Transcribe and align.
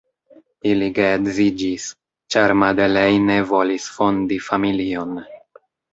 Ili 0.69 0.85
geedziĝis, 0.99 1.85
ĉar 2.35 2.53
Madeleine 2.63 3.35
volis 3.53 3.87
fondi 3.99 4.41
familion. 4.47 5.13